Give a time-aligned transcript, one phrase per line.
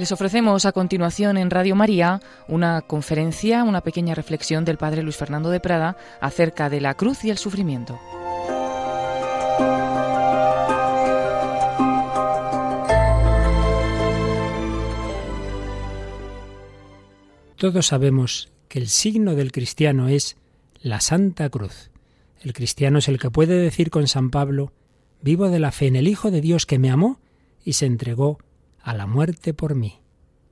[0.00, 5.18] Les ofrecemos a continuación en Radio María una conferencia, una pequeña reflexión del Padre Luis
[5.18, 8.00] Fernando de Prada acerca de la cruz y el sufrimiento.
[17.56, 20.38] Todos sabemos que el signo del cristiano es
[20.80, 21.90] la Santa Cruz.
[22.40, 24.72] El cristiano es el que puede decir con San Pablo,
[25.20, 27.20] vivo de la fe en el Hijo de Dios que me amó
[27.66, 28.38] y se entregó
[28.82, 30.00] a la muerte por mí.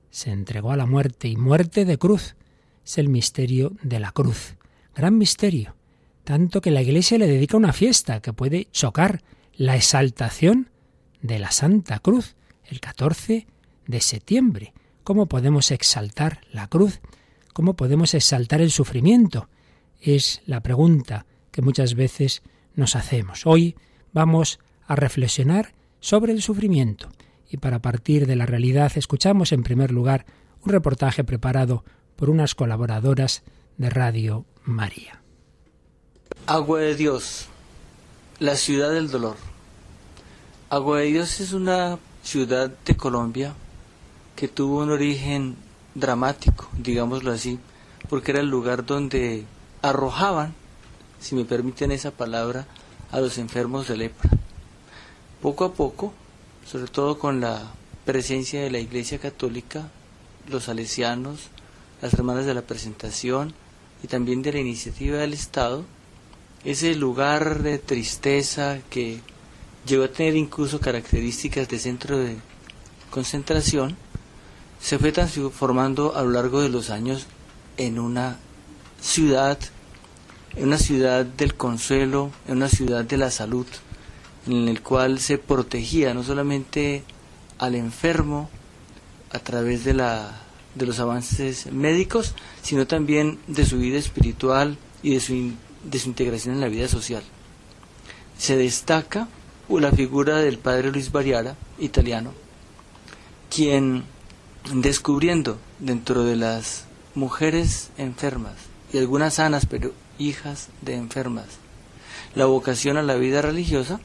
[0.09, 2.35] Se entregó a la muerte y muerte de cruz.
[2.83, 4.55] Es el misterio de la cruz.
[4.95, 5.75] Gran misterio.
[6.23, 9.21] Tanto que la Iglesia le dedica una fiesta que puede chocar
[9.53, 10.69] la exaltación
[11.21, 13.47] de la Santa Cruz el 14
[13.87, 14.73] de septiembre.
[15.03, 17.01] ¿Cómo podemos exaltar la cruz?
[17.53, 19.49] ¿Cómo podemos exaltar el sufrimiento?
[19.99, 22.43] Es la pregunta que muchas veces
[22.75, 23.45] nos hacemos.
[23.45, 23.75] Hoy
[24.13, 27.09] vamos a reflexionar sobre el sufrimiento
[27.49, 30.25] y para partir de la realidad escuchamos en primer lugar
[30.63, 31.83] un reportaje preparado
[32.15, 33.43] por unas colaboradoras
[33.77, 35.21] de Radio María.
[36.45, 37.47] Agua de Dios,
[38.39, 39.35] la ciudad del dolor.
[40.69, 43.53] Agua de Dios es una ciudad de Colombia
[44.35, 45.55] que tuvo un origen
[45.95, 47.59] dramático, digámoslo así,
[48.09, 49.45] porque era el lugar donde
[49.81, 50.53] arrojaban,
[51.19, 52.67] si me permiten esa palabra,
[53.11, 54.29] a los enfermos de lepra.
[55.41, 56.13] Poco a poco
[56.69, 57.71] sobre todo con la
[58.05, 59.89] presencia de la Iglesia Católica,
[60.47, 61.49] los salesianos,
[61.99, 63.55] las hermanas de la presentación
[64.03, 65.83] y también de la iniciativa del Estado,
[66.63, 69.19] ese lugar de tristeza que
[69.87, 72.37] llegó a tener incluso características de centro de
[73.09, 73.97] concentración,
[74.79, 77.25] se fue transformando a lo largo de los años
[77.77, 78.37] en una
[79.01, 79.57] ciudad,
[80.55, 83.65] en una ciudad del consuelo, en una ciudad de la salud,
[84.47, 87.03] en el cual se protegía no solamente
[87.57, 88.49] al enfermo
[89.31, 90.41] a través de, la,
[90.75, 95.51] de los avances médicos, sino también de su vida espiritual y de su,
[95.83, 97.23] de su integración en la vida social.
[98.37, 99.27] Se destaca
[99.77, 102.33] la figura del padre Luis Bariara, italiano,
[103.53, 104.03] quien
[104.73, 108.55] descubriendo dentro de las mujeres enfermas
[108.91, 111.45] y algunas sanas, pero hijas de enfermas,
[112.33, 113.99] la vocación a la vida religiosa,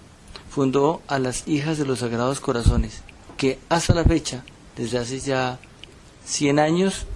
[0.54, 3.02] fundó a las Hijas de los Sagrados Corazones,
[3.36, 4.44] que hasta la fecha,
[4.76, 5.58] desde hace ya
[6.26, 7.06] 100 años,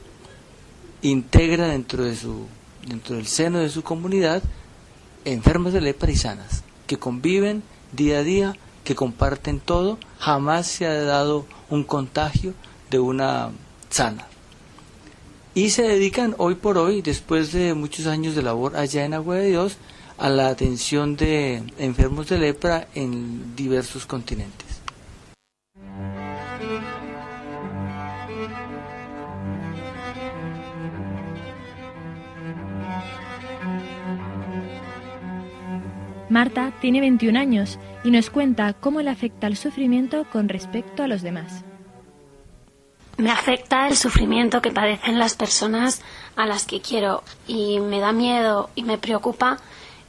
[1.03, 2.47] integra dentro, de su,
[2.85, 4.43] dentro del seno de su comunidad
[5.25, 7.63] enfermas de lepra y sanas, que conviven
[7.93, 12.55] día a día, que comparten todo, jamás se ha dado un contagio
[12.91, 13.51] de una
[13.89, 14.27] sana.
[15.55, 19.37] Y se dedican hoy por hoy, después de muchos años de labor allá en Agua
[19.37, 19.77] de Dios,
[20.19, 24.67] a la atención de enfermos de lepra en diversos continentes.
[36.29, 41.09] Marta tiene 21 años y nos cuenta cómo le afecta el sufrimiento con respecto a
[41.09, 41.65] los demás.
[43.17, 46.03] Me afecta el sufrimiento que padecen las personas
[46.37, 49.59] a las que quiero y me da miedo y me preocupa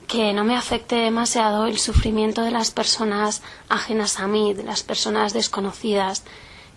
[0.09, 4.81] que no me afecte demasiado el sufrimiento de las personas ajenas a mí, de las
[4.81, 6.24] personas desconocidas.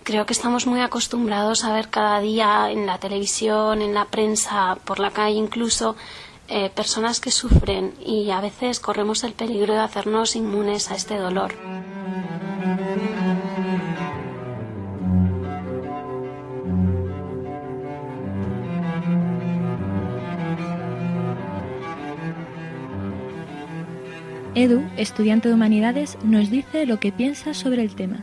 [0.04, 4.76] Creo que estamos muy acostumbrados a ver cada día en la televisión, en la prensa,
[4.84, 5.96] por la calle incluso,
[6.48, 11.16] eh, personas que sufren y a veces corremos el peligro de hacernos inmunes a este
[11.16, 11.54] dolor.
[24.54, 28.22] Edu, estudiante de humanidades, nos dice lo que piensa sobre el tema.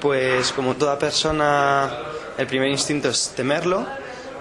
[0.00, 1.90] Pues como toda persona,
[2.36, 3.86] el primer instinto es temerlo,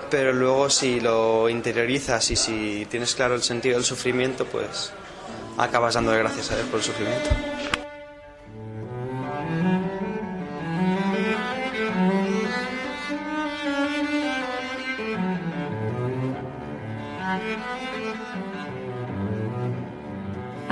[0.09, 4.91] pero luego si lo interiorizas y si tienes claro el sentido del sufrimiento, pues
[5.57, 7.30] acabas dándole gracias a él por el sufrimiento.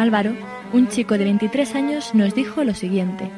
[0.02, 0.34] Álvaro,
[0.74, 3.30] un chico de 23 años, nos dijo lo siguiente.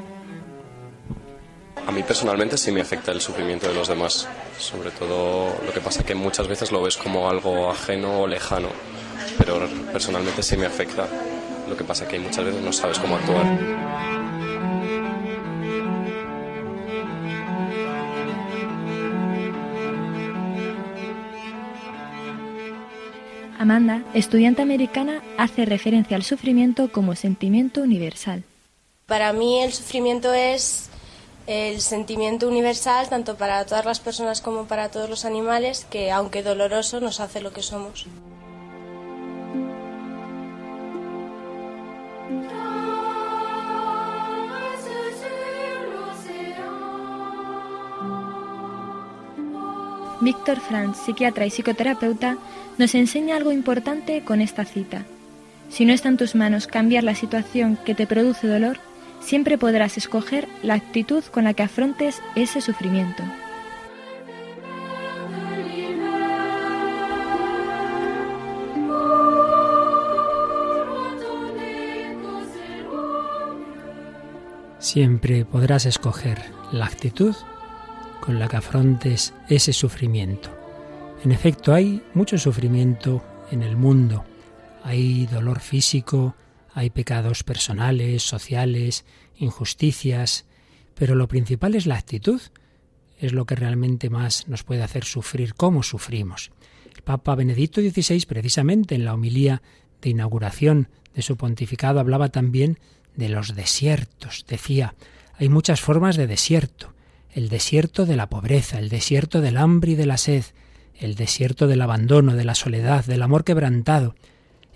[1.85, 4.29] A mí personalmente sí me afecta el sufrimiento de los demás.
[4.57, 8.69] Sobre todo lo que pasa que muchas veces lo ves como algo ajeno o lejano,
[9.37, 11.05] pero personalmente sí me afecta.
[11.67, 14.32] Lo que pasa que muchas veces no sabes cómo actuar.
[23.63, 28.43] Amanda, estudiante americana, hace referencia al sufrimiento como sentimiento universal.
[29.05, 30.89] Para mí el sufrimiento es
[31.47, 36.43] el sentimiento universal tanto para todas las personas como para todos los animales que aunque
[36.43, 38.05] doloroso nos hace lo que somos.
[50.23, 52.37] Víctor Franz, psiquiatra y psicoterapeuta,
[52.77, 55.03] nos enseña algo importante con esta cita.
[55.69, 58.77] Si no está en tus manos cambiar la situación que te produce dolor,
[59.19, 63.23] siempre podrás escoger la actitud con la que afrontes ese sufrimiento.
[74.79, 76.39] Siempre podrás escoger
[76.71, 77.35] la actitud
[78.23, 80.49] con la que afrontes ese sufrimiento.
[81.25, 83.21] En efecto, hay mucho sufrimiento
[83.51, 84.23] en el mundo.
[84.81, 86.33] Hay dolor físico,
[86.73, 89.03] hay pecados personales, sociales,
[89.35, 90.45] injusticias,
[90.95, 92.39] pero lo principal es la actitud.
[93.17, 96.51] Es lo que realmente más nos puede hacer sufrir, cómo sufrimos.
[96.95, 99.61] El Papa Benedicto XVI, precisamente en la homilía
[100.01, 102.79] de inauguración de su pontificado, hablaba también
[103.17, 104.45] de los desiertos.
[104.47, 104.95] Decía,
[105.33, 106.93] hay muchas formas de desierto
[107.33, 110.43] el desierto de la pobreza, el desierto del hambre y de la sed,
[110.99, 114.15] el desierto del abandono, de la soledad, del amor quebrantado.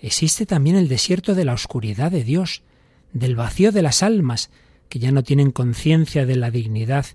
[0.00, 2.62] Existe también el desierto de la oscuridad de Dios,
[3.12, 4.50] del vacío de las almas,
[4.88, 7.06] que ya no tienen conciencia de la dignidad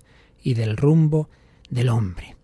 [0.42, 1.28] y del rumbo
[1.70, 2.36] del hombre.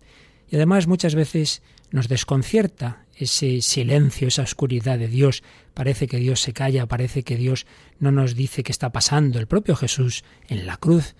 [0.49, 1.61] Y además muchas veces
[1.91, 5.43] nos desconcierta ese silencio, esa oscuridad de Dios.
[5.73, 7.65] Parece que Dios se calla, parece que Dios
[7.99, 9.39] no nos dice qué está pasando.
[9.39, 11.15] El propio Jesús en la cruz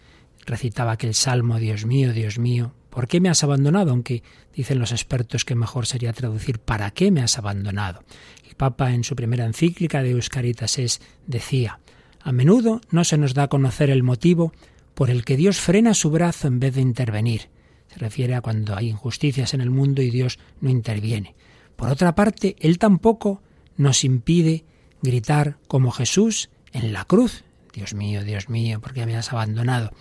[0.46, 3.92] recitaba aquel salmo, Dios mío, Dios mío, ¿por qué me has abandonado?
[3.92, 4.24] Aunque
[4.54, 8.04] dicen los expertos que mejor sería traducir ¿para qué me has abandonado?
[8.48, 11.80] El Papa en su primera encíclica de Euscaritas es decía,
[12.20, 14.54] a menudo no se nos da a conocer el motivo
[14.94, 17.50] por el que Dios frena su brazo en vez de intervenir.
[17.88, 21.36] Se refiere a cuando hay injusticias en el mundo y Dios no interviene.
[21.76, 23.42] Por otra parte, Él tampoco
[23.78, 24.66] nos impide
[25.02, 27.44] gritar como Jesús en la cruz.
[27.74, 29.92] Dios mío, Dios mío, ¿por qué me has abandonado?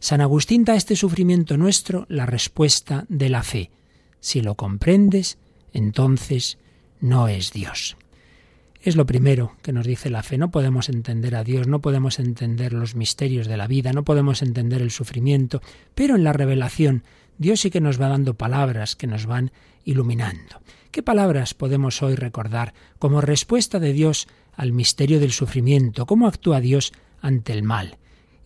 [0.00, 3.70] San Agustín da a este sufrimiento nuestro la respuesta de la fe.
[4.20, 5.38] Si lo comprendes,
[5.72, 6.58] entonces
[7.00, 7.96] no es Dios.
[8.80, 10.38] Es lo primero que nos dice la fe.
[10.38, 14.40] No podemos entender a Dios, no podemos entender los misterios de la vida, no podemos
[14.40, 15.60] entender el sufrimiento,
[15.96, 17.02] pero en la revelación
[17.36, 19.50] Dios sí que nos va dando palabras que nos van
[19.84, 20.62] iluminando.
[20.92, 26.06] ¿Qué palabras podemos hoy recordar como respuesta de Dios al misterio del sufrimiento?
[26.06, 27.98] ¿Cómo actúa Dios ante el mal?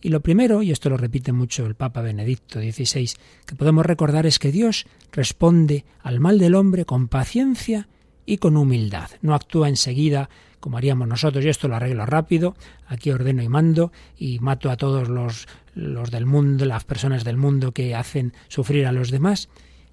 [0.03, 3.11] Y lo primero, y esto lo repite mucho el Papa Benedicto XVI,
[3.45, 7.87] que podemos recordar es que Dios responde al mal del hombre con paciencia
[8.25, 9.09] y con humildad.
[9.21, 10.29] No actúa enseguida
[10.59, 12.53] como haríamos nosotros, y esto lo arreglo rápido,
[12.85, 17.37] aquí ordeno y mando y mato a todos los, los del mundo, las personas del
[17.37, 19.47] mundo que hacen sufrir a los demás.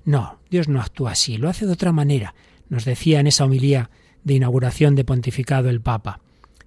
[0.05, 2.35] No, Dios no actúa así, lo hace de otra manera.
[2.69, 3.91] Nos decía en esa homilía
[4.25, 6.21] de inauguración de pontificado el Papa,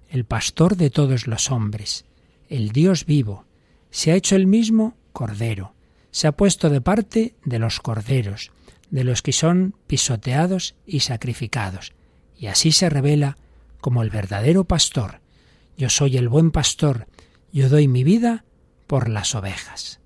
[0.08, 2.06] el pastor de todos los hombres
[2.54, 3.46] el Dios vivo,
[3.90, 5.74] se ha hecho el mismo cordero,
[6.12, 8.52] se ha puesto de parte de los corderos,
[8.90, 11.92] de los que son pisoteados y sacrificados,
[12.36, 13.36] y así se revela
[13.80, 15.20] como el verdadero pastor.
[15.76, 17.08] Yo soy el buen pastor,
[17.52, 18.44] yo doy mi vida
[18.86, 20.00] por las ovejas.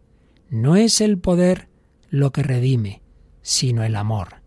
[0.49, 1.69] No es el poder
[2.09, 3.03] lo que redime,
[3.43, 4.41] sino el amor.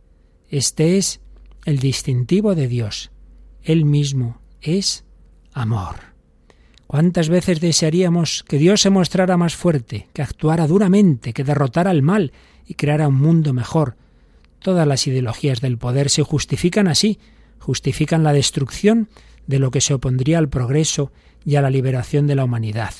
[0.50, 1.22] Este es
[1.66, 3.12] el distintivo de Dios.
[3.62, 5.06] Él mismo es
[5.54, 6.11] amor.
[6.92, 12.02] ¿Cuántas veces desearíamos que Dios se mostrara más fuerte, que actuara duramente, que derrotara al
[12.02, 12.34] mal
[12.68, 13.96] y creara un mundo mejor?
[14.60, 17.18] Todas las ideologías del poder se justifican así,
[17.60, 19.08] justifican la destrucción
[19.48, 21.14] de lo que se opondría al progreso
[21.46, 22.94] y a la liberación de la humanidad.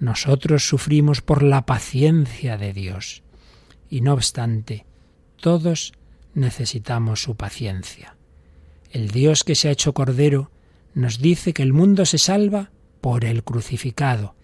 [0.00, 3.22] Nosotros sufrimos por la paciencia de Dios.
[3.88, 4.86] Y no obstante,
[5.40, 5.92] todos
[6.34, 8.16] necesitamos su paciencia.
[8.90, 10.50] El Dios que se ha hecho Cordero
[10.94, 12.72] nos dice que el mundo se salva
[13.04, 14.34] por el crucificado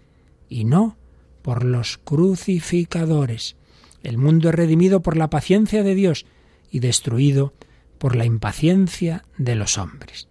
[0.47, 0.95] y no
[1.41, 3.55] por los crucificadores.
[4.03, 6.27] El mundo es redimido por la paciencia de Dios
[6.69, 7.55] y destruido
[7.97, 10.27] por la impaciencia de los hombres.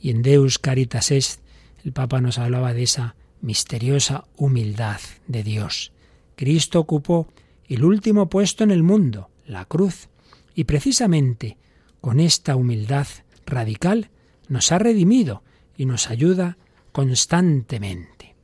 [0.00, 1.40] Y en Deus Caritas Est
[1.84, 5.90] el Papa nos hablaba de esa misteriosa humildad de Dios.
[6.36, 7.26] Cristo ocupó
[7.66, 10.08] el último puesto en el mundo, la cruz,
[10.54, 11.56] y precisamente
[12.00, 13.08] con esta humildad
[13.44, 14.10] radical
[14.46, 15.42] nos ha redimido
[15.76, 16.58] y nos ayuda
[16.92, 18.34] constantemente.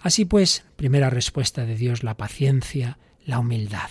[0.00, 3.90] Así pues, primera respuesta de Dios, la paciencia, la humildad.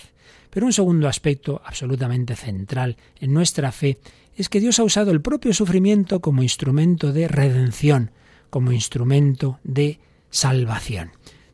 [0.50, 3.98] Pero un segundo aspecto absolutamente central en nuestra fe
[4.34, 8.10] es que Dios ha usado el propio sufrimiento como instrumento de redención,
[8.50, 11.12] como instrumento de salvación.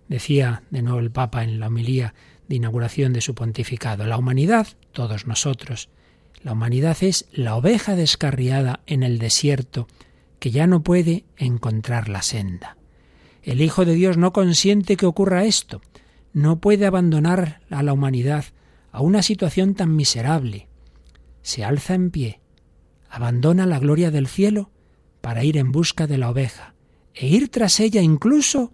[0.08, 2.14] Decía de nuevo el Papa en la homilía
[2.48, 4.06] de inauguración de su pontificado.
[4.06, 5.88] La humanidad, todos nosotros,
[6.42, 9.88] la humanidad es la oveja descarriada en el desierto
[10.44, 12.76] que ya no puede encontrar la senda.
[13.42, 15.80] El Hijo de Dios no consiente que ocurra esto,
[16.34, 18.44] no puede abandonar a la humanidad
[18.92, 20.68] a una situación tan miserable.
[21.40, 22.42] Se alza en pie,
[23.08, 24.70] abandona la gloria del cielo
[25.22, 26.74] para ir en busca de la oveja
[27.14, 28.70] e ir tras ella incluso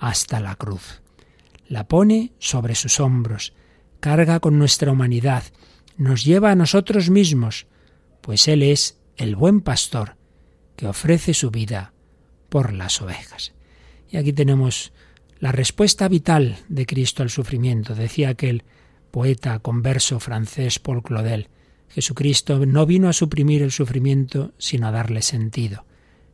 [0.00, 1.00] hasta la cruz.
[1.68, 3.54] La pone sobre sus hombros,
[4.00, 5.44] carga con nuestra humanidad,
[5.96, 7.68] nos lleva a nosotros mismos,
[8.20, 10.16] pues Él es el buen pastor
[10.76, 11.92] que ofrece su vida
[12.48, 13.52] por las ovejas.
[14.10, 14.92] Y aquí tenemos
[15.40, 17.94] la respuesta vital de Cristo al sufrimiento.
[17.94, 18.64] Decía aquel
[19.10, 21.48] poeta converso francés Paul Claudel,
[21.88, 25.84] Jesucristo no vino a suprimir el sufrimiento, sino a darle sentido.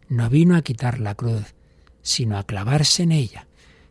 [0.08, 1.54] No vino a quitar la cruz,
[2.02, 3.46] sino a clavarse en ella.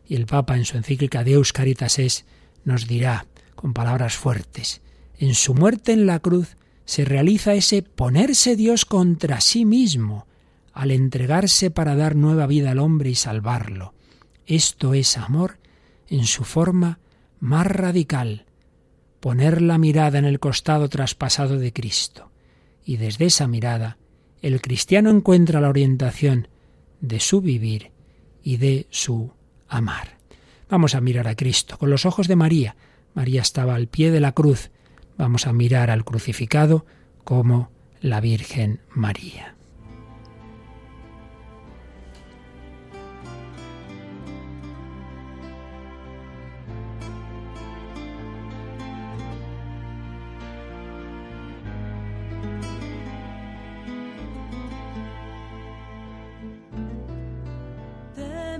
[0.06, 2.26] Y el Papa en su encíclica Deus Caritas es
[2.64, 4.82] nos dirá con palabras fuertes,
[5.18, 10.26] en su muerte en la cruz se realiza ese ponerse Dios contra sí mismo,
[10.72, 13.94] al entregarse para dar nueva vida al hombre y salvarlo.
[14.46, 15.58] Esto es amor
[16.08, 16.98] en su forma
[17.38, 18.46] más radical,
[19.20, 22.30] poner la mirada en el costado traspasado de Cristo.
[22.84, 23.98] Y desde esa mirada,
[24.42, 26.48] el cristiano encuentra la orientación
[27.00, 27.92] de su vivir
[28.42, 29.32] y de su
[29.68, 30.18] amar.
[30.68, 32.76] Vamos a mirar a Cristo con los ojos de María.
[33.14, 34.70] María estaba al pie de la cruz.
[35.18, 36.86] Vamos a mirar al crucificado
[37.24, 39.56] como la Virgen María.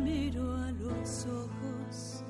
[0.00, 2.24] miro a los ojos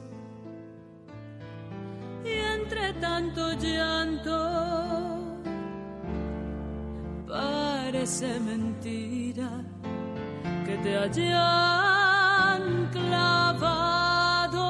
[2.24, 4.38] y entre tanto llanto
[7.26, 9.50] parece mentira
[10.66, 14.60] que te hayan clavado,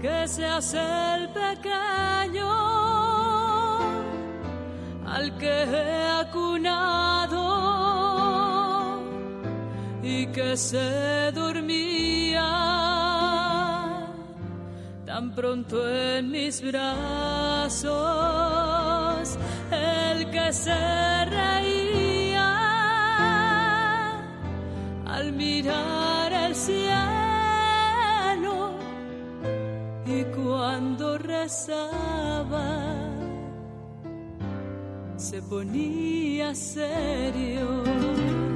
[0.00, 2.52] que seas el pequeño
[5.06, 7.45] al que he acunado
[10.36, 12.46] que se dormía
[15.06, 17.88] tan pronto en mis brazos,
[19.70, 22.52] el que se reía
[25.06, 26.74] al mirar el cielo
[30.04, 32.84] y cuando rezaba
[35.16, 38.55] se ponía serio.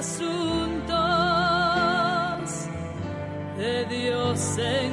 [0.00, 0.88] asuntos
[3.58, 4.86] de Dios se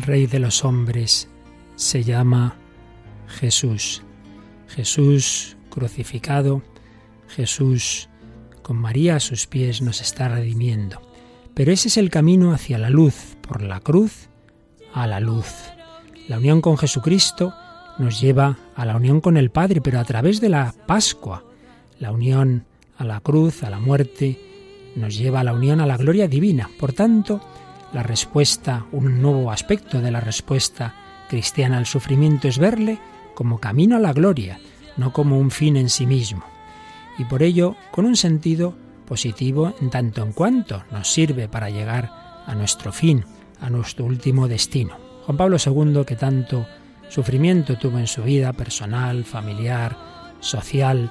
[0.00, 1.28] el Rey de los hombres
[1.76, 2.56] se llama
[3.26, 4.02] Jesús.
[4.66, 6.62] Jesús crucificado,
[7.28, 8.08] Jesús
[8.62, 11.02] con María a sus pies nos está redimiendo.
[11.52, 14.30] Pero ese es el camino hacia la luz, por la cruz
[14.94, 15.52] a la luz.
[16.28, 17.52] La unión con Jesucristo
[17.98, 21.44] nos lleva a la unión con el Padre, pero a través de la Pascua.
[21.98, 22.64] La unión
[22.96, 24.40] a la cruz, a la muerte,
[24.96, 26.70] nos lleva a la unión a la gloria divina.
[26.78, 27.42] Por tanto,
[27.92, 30.94] la respuesta, un nuevo aspecto de la respuesta
[31.28, 32.98] cristiana al sufrimiento es verle
[33.34, 34.58] como camino a la gloria,
[34.96, 36.44] no como un fin en sí mismo.
[37.18, 38.74] Y por ello, con un sentido
[39.06, 43.24] positivo en tanto en cuanto nos sirve para llegar a nuestro fin,
[43.60, 44.96] a nuestro último destino.
[45.24, 46.66] Juan Pablo II, que tanto
[47.08, 49.96] sufrimiento tuvo en su vida personal, familiar,
[50.40, 51.10] social,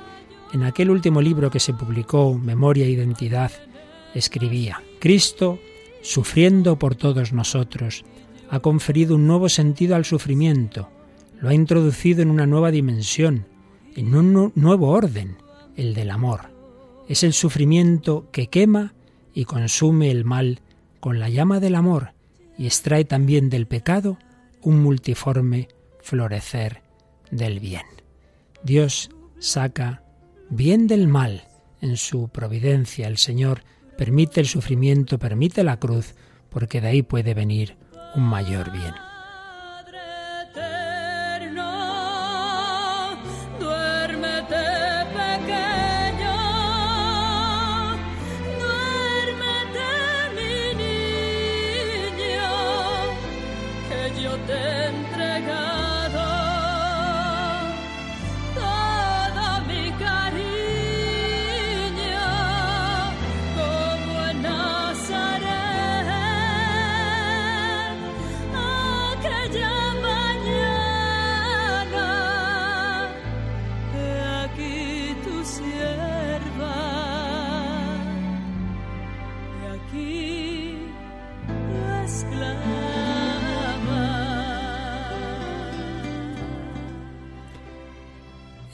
[0.53, 3.51] en aquel último libro que se publicó, Memoria e Identidad,
[4.15, 5.59] escribía, Cristo,
[6.01, 8.03] sufriendo por todos nosotros,
[8.49, 10.89] ha conferido un nuevo sentido al sufrimiento,
[11.39, 13.45] lo ha introducido en una nueva dimensión,
[13.95, 15.37] en un nuevo orden,
[15.75, 16.51] el del amor.
[17.07, 18.93] Es el sufrimiento que quema
[19.33, 20.61] y consume el mal
[20.99, 22.13] con la llama del amor
[22.57, 24.17] y extrae también del pecado
[24.61, 25.69] un multiforme
[26.01, 26.81] florecer
[27.31, 27.85] del bien.
[28.63, 30.03] Dios saca
[30.49, 31.47] bien del mal
[31.81, 33.07] en su providencia.
[33.07, 33.63] El Señor
[33.99, 36.15] permite el sufrimiento, permite la cruz,
[36.49, 37.75] porque de ahí puede venir
[38.15, 38.93] un mayor bien.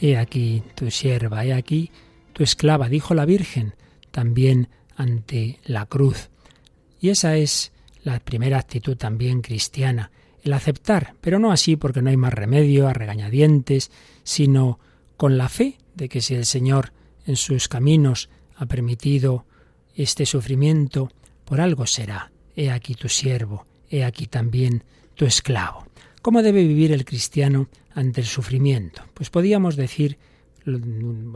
[0.06, 1.90] He aquí tu sierva, he aquí
[2.32, 3.74] tu esclava, dijo la Virgen,
[4.12, 6.30] también ante la cruz.
[7.02, 7.72] Y esa es
[8.04, 10.12] la primera actitud también cristiana,
[10.44, 13.90] el aceptar, pero no así porque no hay más remedio, a regañadientes,
[14.24, 14.80] sino
[15.18, 16.94] con la fe de que si el Señor
[17.26, 19.48] en sus caminos ha permitido
[19.96, 21.10] este sufrimiento,
[21.46, 22.32] por algo será.
[22.56, 24.84] He aquí tu siervo, he aquí también
[25.16, 25.88] tu esclavo.
[26.22, 29.02] ¿Cómo debe vivir el cristiano ante el sufrimiento?
[29.16, 30.20] Pues podíamos decir,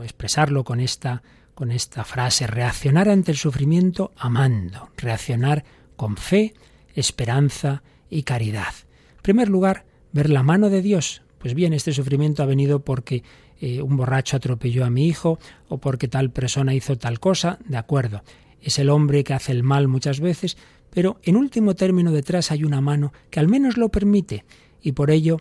[0.04, 1.22] expresarlo con esta,
[1.54, 5.64] con esta frase, reaccionar ante el sufrimiento amando, reaccionar
[5.96, 6.54] con fe,
[6.94, 8.74] esperanza y caridad.
[9.16, 11.22] En primer lugar, ver la mano de Dios.
[11.38, 13.22] Pues bien, este sufrimiento ha venido porque
[13.60, 17.76] eh, un borracho atropelló a mi hijo o porque tal persona hizo tal cosa, de
[17.76, 18.22] acuerdo.
[18.60, 20.58] Es el hombre que hace el mal muchas veces,
[20.90, 24.44] pero en último término detrás hay una mano que al menos lo permite
[24.82, 25.38] y por ello,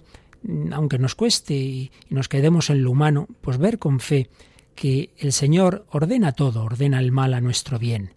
[0.71, 4.29] aunque nos cueste y, nos quedemos en lo humano, pues ver con fe
[4.75, 8.13] que el Señor ordena todo, ordena el mal a nuestro bien.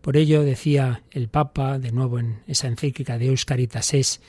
[0.00, 4.20] Por ello decía el Papa, de nuevo en esa encíclica de Euscaritas es,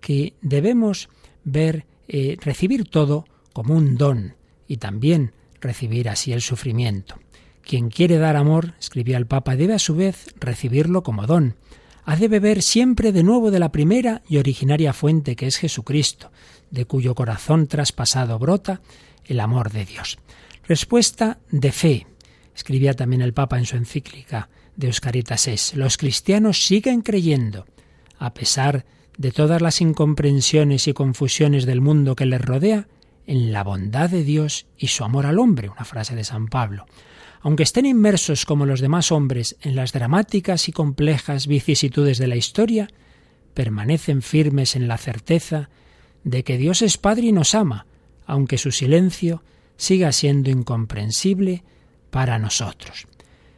[0.00, 1.08] que debemos
[1.44, 4.34] ver, eh, recibir todo como un don
[4.68, 7.18] y también recibir así el sufrimiento.
[7.62, 11.56] Quien quiere dar amor, escribía el Papa, debe a su vez recibirlo como don
[12.04, 16.30] ha de beber siempre de nuevo de la primera y originaria fuente que es Jesucristo,
[16.72, 18.80] de cuyo corazón traspasado brota
[19.24, 20.18] el amor de Dios.
[20.66, 22.06] Respuesta de fe.
[22.56, 27.66] Escribía también el Papa en su encíclica de Euscaritas es, los cristianos siguen creyendo,
[28.18, 28.84] a pesar
[29.16, 32.88] de todas las incomprensiones y confusiones del mundo que les rodea,
[33.24, 36.86] en la bondad de Dios y su amor al hombre, una frase de San Pablo
[37.42, 42.36] aunque estén inmersos como los demás hombres en las dramáticas y complejas vicisitudes de la
[42.36, 42.88] historia,
[43.52, 45.68] permanecen firmes en la certeza
[46.24, 47.86] de que Dios es Padre y nos ama,
[48.26, 49.42] aunque su silencio
[49.76, 51.64] siga siendo incomprensible
[52.10, 53.06] para nosotros.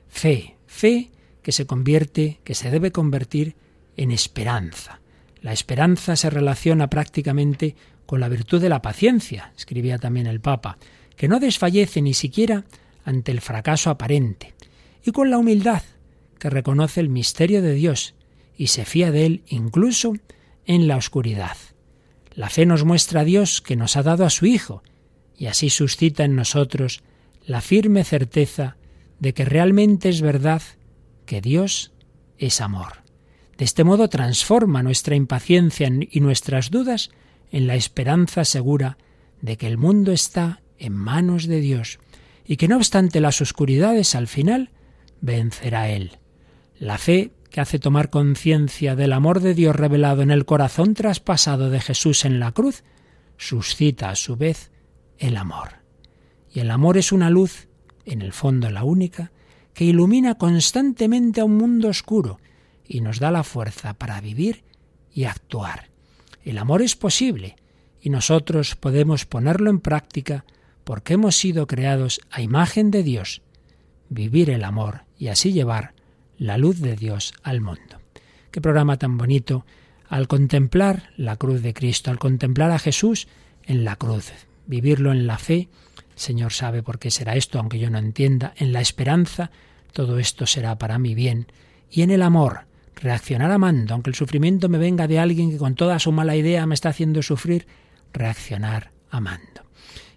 [0.09, 1.11] Fe, fe
[1.43, 3.57] que se convierte, que se debe convertir
[3.97, 5.01] en esperanza.
[5.41, 10.79] La esperanza se relaciona prácticamente con la virtud de la paciencia, escribía también el Papa,
[11.17, 12.65] que no desfallece ni siquiera
[13.05, 14.55] ante el fracaso aparente,
[15.05, 15.83] y con la humildad
[16.39, 18.15] que reconoce el misterio de Dios
[18.57, 20.15] y se fía de él incluso
[20.67, 21.57] en la oscuridad.
[22.35, 24.83] La fe nos muestra a Dios que nos ha dado a su Hijo,
[25.37, 27.03] y así suscita en nosotros
[27.47, 28.77] la firme certeza
[29.19, 30.63] de que realmente es verdad
[31.27, 31.93] que Dios
[32.39, 33.05] es amor.
[33.57, 37.11] De este modo transforma nuestra impaciencia y nuestras dudas
[37.53, 38.99] en la esperanza segura
[39.41, 41.99] de que el mundo está en manos de Dios
[42.45, 44.71] y que no obstante las oscuridades al final
[45.21, 46.19] vencerá Él.
[46.79, 51.71] La fe que hace tomar conciencia del amor de Dios revelado en el corazón traspasado
[51.71, 52.83] de Jesús en la cruz,
[53.37, 54.73] suscita a su vez
[55.19, 55.75] el amor.
[56.53, 57.69] Y el amor es una luz,
[58.07, 59.31] en el fondo la única,
[59.73, 62.41] que ilumina constantemente a un mundo oscuro
[62.85, 64.65] y nos da la fuerza para vivir
[65.13, 65.91] y actuar.
[66.43, 67.55] El amor es posible
[68.01, 70.45] y nosotros podemos ponerlo en práctica
[70.83, 73.43] porque hemos sido creados a imagen de Dios,
[74.09, 75.95] vivir el amor y así llevar
[76.45, 78.01] la luz de Dios al mundo.
[78.51, 79.65] Qué programa tan bonito
[80.09, 83.29] al contemplar la cruz de Cristo, al contemplar a Jesús
[83.65, 84.31] en la cruz,
[84.67, 85.69] vivirlo en la fe,
[86.15, 88.53] Señor sabe por qué será esto, aunque yo no entienda.
[88.57, 89.51] En la esperanza,
[89.93, 91.47] todo esto será para mi bien.
[91.91, 95.75] Y en el amor, reaccionar amando, aunque el sufrimiento me venga de alguien que con
[95.75, 97.67] toda su mala idea me está haciendo sufrir,
[98.13, 99.63] reaccionar amando.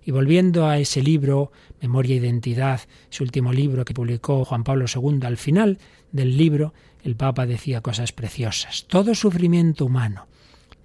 [0.05, 4.85] Y volviendo a ese libro, Memoria e Identidad, ese último libro que publicó Juan Pablo
[4.93, 5.79] II, al final
[6.11, 8.85] del libro el Papa decía cosas preciosas.
[8.87, 10.27] Todo sufrimiento humano,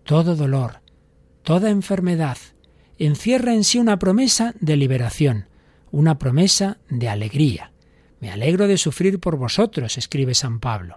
[0.04, 0.80] todo dolor,
[1.42, 2.38] toda enfermedad,
[2.98, 5.46] encierra en sí una promesa de liberación,
[5.90, 7.72] una promesa de alegría.
[8.20, 10.96] Me alegro de sufrir por vosotros, escribe San Pablo.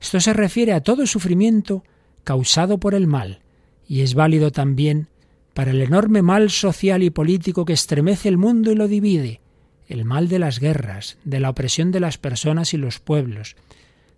[0.00, 1.82] Esto se refiere a todo sufrimiento
[2.24, 3.40] causado por el mal,
[3.88, 5.08] y es válido también
[5.54, 9.40] para el enorme mal social y político que estremece el mundo y lo divide,
[9.88, 13.56] el mal de las guerras, de la opresión de las personas y los pueblos.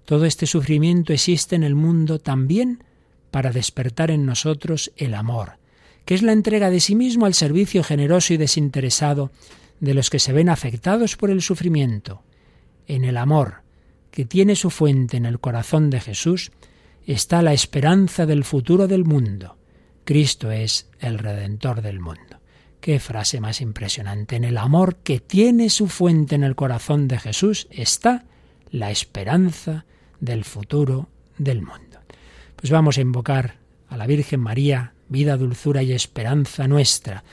[0.05, 2.83] Todo este sufrimiento existe en el mundo también
[3.31, 5.59] para despertar en nosotros el amor,
[6.05, 9.31] que es la entrega de sí mismo al servicio generoso y desinteresado
[9.79, 12.23] de los que se ven afectados por el sufrimiento.
[12.89, 13.63] En el amor,
[14.11, 16.51] que tiene su fuente en el corazón de Jesús,
[17.07, 19.57] está la esperanza del futuro del mundo.
[20.05, 22.40] Cristo es el Redentor del mundo.
[22.81, 24.37] Qué frase más impresionante.
[24.37, 28.25] En el amor que tiene su fuente en el corazón de Jesús está
[28.71, 29.85] la esperanza
[30.21, 32.01] del futuro del mundo.
[32.57, 33.57] Pues vamos a invocar
[33.89, 37.25] a la Virgen María, vida, dulzura y esperanza nuestra.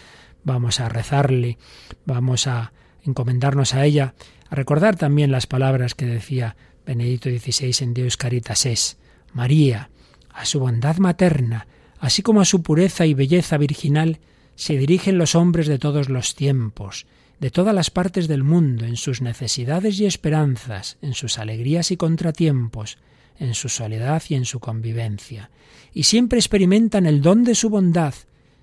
[0.44, 1.58] Vamos a rezarle,
[2.06, 2.74] vamos a
[3.06, 4.16] encomendarnos a ella,
[4.50, 8.98] a recordar también las palabras que decía Benedicto XVI en Dios Caritas es.
[9.34, 9.90] María,
[10.34, 11.68] a su bondad materna,
[12.00, 14.20] así como a su pureza y belleza virginal,
[14.58, 17.06] se dirigen los hombres de todos los tiempos,
[17.40, 21.98] de todas las partes del mundo, en sus necesidades y esperanzas, en sus alegrías y
[21.98, 22.98] contratiempos,
[23.38, 25.52] en su soledad y en su convivencia,
[25.94, 28.16] y siempre experimentan el don de su bondad,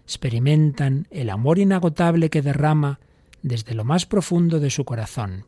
[0.04, 2.98] experimentan el amor inagotable que derrama
[3.42, 5.46] desde lo más profundo de su corazón.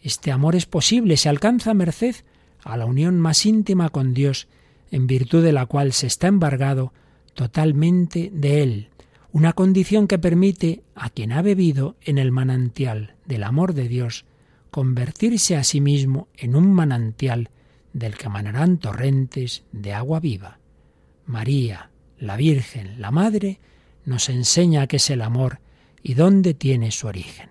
[0.00, 2.14] Este amor es posible, se alcanza a merced
[2.62, 4.46] a la unión más íntima con Dios,
[4.92, 6.92] en virtud de la cual se está embargado
[7.34, 8.88] totalmente de Él,
[9.36, 14.24] una condición que permite a quien ha bebido en el manantial del amor de Dios
[14.70, 17.50] convertirse a sí mismo en un manantial
[17.92, 20.58] del que manarán torrentes de agua viva.
[21.26, 23.60] María, la Virgen, la Madre,
[24.06, 25.60] nos enseña qué es el amor
[26.02, 27.50] y dónde tiene su origen.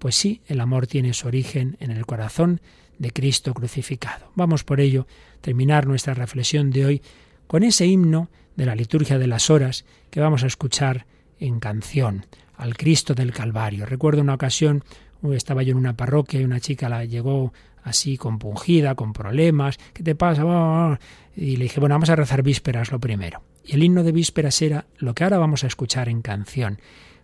[0.00, 2.60] Pues sí, el amor tiene su origen en el corazón
[2.98, 4.32] de Cristo crucificado.
[4.34, 5.06] Vamos por ello
[5.40, 7.02] terminar nuestra reflexión de hoy
[7.46, 11.06] con ese himno de la liturgia de las horas que vamos a escuchar
[11.40, 12.26] en canción,
[12.56, 13.86] al Cristo del Calvario.
[13.86, 14.84] Recuerdo una ocasión,
[15.32, 17.52] estaba yo en una parroquia y una chica la llegó
[17.82, 20.98] así compungida, con problemas, ¿qué te pasa?
[21.36, 23.42] Y le dije, bueno, vamos a rezar vísperas lo primero.
[23.64, 26.78] Y el himno de vísperas era lo que ahora vamos a escuchar en canción.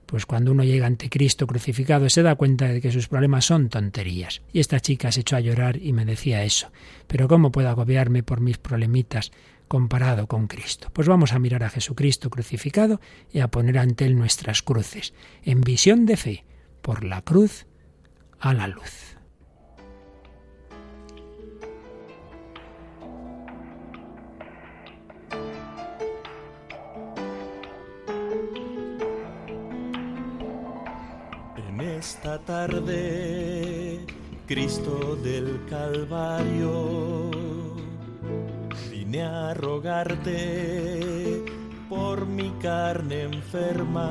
[0.07, 3.69] Pues cuando uno llega ante Cristo crucificado se da cuenta de que sus problemas son
[3.69, 4.43] tonterías.
[4.53, 6.71] Y esta chica se echó a llorar y me decía eso.
[7.07, 9.31] Pero ¿cómo puedo agobiarme por mis problemitas
[9.71, 10.91] comparado con Cristo.
[10.93, 15.61] Pues vamos a mirar a Jesucristo crucificado y a poner ante Él nuestras cruces, en
[15.61, 16.45] visión de fe,
[16.83, 17.67] por la cruz
[18.41, 19.17] a la luz.
[31.69, 34.01] En esta tarde,
[34.49, 37.40] Cristo del Calvario
[39.11, 41.43] vine a rogarte
[41.89, 44.07] por mi carne enferma.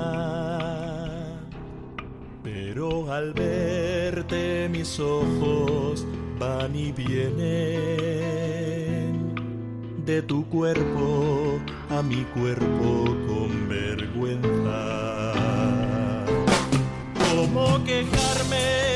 [2.44, 6.06] Pero al verte mis ojos
[6.38, 7.40] van y vienen
[10.06, 11.60] de tu cuerpo
[11.90, 15.34] a mi cuerpo con vergüenza.
[17.32, 18.89] ¿Cómo quejarme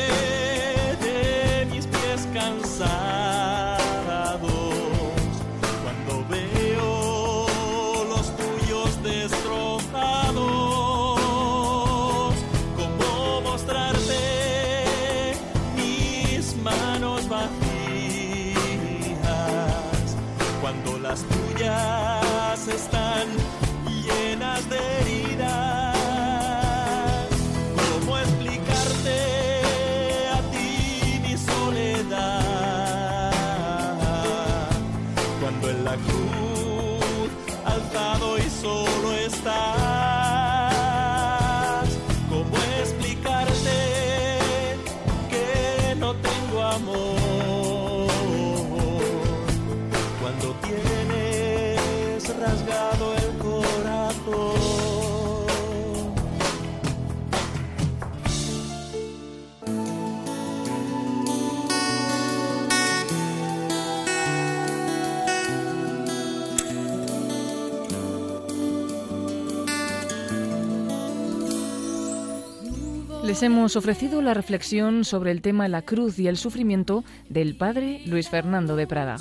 [73.43, 78.29] Hemos ofrecido la reflexión sobre el tema la cruz y el sufrimiento del padre Luis
[78.29, 79.17] Fernando de Prada.